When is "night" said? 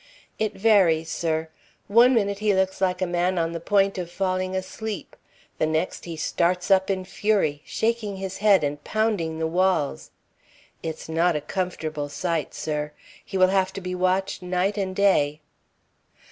14.41-14.75